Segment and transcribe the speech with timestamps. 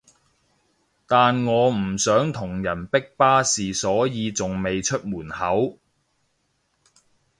[1.05, 5.77] 但我唔想同人逼巴士所以仲未出門口